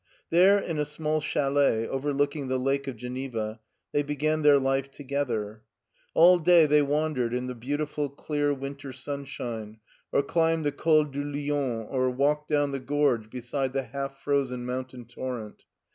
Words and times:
There, 0.31 0.57
in 0.57 0.79
a 0.79 0.83
small 0.85 1.21
chalet 1.21 1.87
overlooking 1.87 2.47
the 2.47 2.57
lake 2.57 2.87
of 2.87 2.95
Geneva, 2.97 3.59
they 3.91 4.01
began 4.01 4.41
their 4.41 4.57
life 4.57 4.89
together. 4.89 5.61
All 6.15 6.39
day 6.39 6.65
they 6.65 6.81
wandered 6.81 7.35
in 7.35 7.45
the 7.45 7.53
beautiful 7.53 8.09
clear 8.09 8.51
winter 8.51 8.91
sunshine, 8.93 9.77
or 10.11 10.23
climbed 10.23 10.65
the 10.65 10.71
Col 10.71 11.03
du 11.03 11.23
Lion, 11.23 11.85
or 11.87 12.09
walked 12.09 12.49
down 12.49 12.71
the 12.71 12.79
gorge 12.79 13.29
beside 13.29 13.73
the 13.73 13.83
half 13.83 14.17
frozen 14.23 14.65
mountain 14.65 15.05
torrent. 15.05 15.65